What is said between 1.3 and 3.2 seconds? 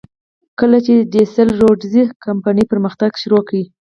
سیسل روډز کمپنۍ پرمختګ